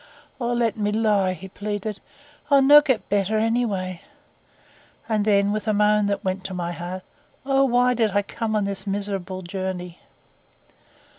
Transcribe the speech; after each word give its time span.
'O 0.39 0.51
let 0.51 0.77
me 0.77 0.91
lie!' 0.91 1.33
he 1.35 1.47
pleaded. 1.47 1.99
'I'll 2.49 2.63
no' 2.63 2.81
get 2.81 3.07
better 3.07 3.37
anyway.' 3.37 4.01
And 5.07 5.25
then, 5.25 5.51
with 5.51 5.67
a 5.67 5.73
moan 5.73 6.07
that 6.07 6.23
went 6.25 6.43
to 6.45 6.55
my 6.55 6.71
heart, 6.71 7.03
'O 7.45 7.65
why 7.65 7.93
did 7.93 8.09
I 8.09 8.23
come 8.23 8.55
upon 8.55 8.63
this 8.63 8.87
miserable 8.87 9.43
journey? 9.43 9.99